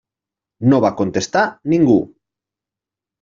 [0.71, 1.43] No va contestar
[1.73, 1.99] ningú.